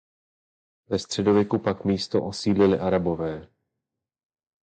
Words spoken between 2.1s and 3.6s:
osídlili Arabové.